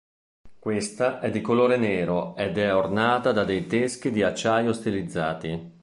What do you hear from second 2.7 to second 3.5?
ornata da